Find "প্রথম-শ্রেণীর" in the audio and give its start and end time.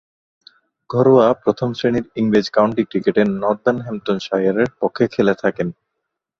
1.43-2.05